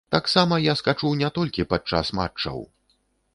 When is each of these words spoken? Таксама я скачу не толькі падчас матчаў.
Таксама 0.13 0.55
я 0.63 0.73
скачу 0.79 1.11
не 1.19 1.29
толькі 1.37 1.67
падчас 1.75 2.13
матчаў. 2.21 2.59